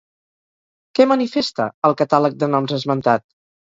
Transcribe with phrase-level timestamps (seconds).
[0.99, 3.29] Què manifesta, el catàleg de noms esmentat?